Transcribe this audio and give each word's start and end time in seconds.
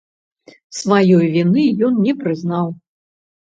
Сваёй 0.77 1.27
віны 1.35 1.67
ён 1.89 2.01
не 2.07 2.13
прызнаў. 2.23 2.73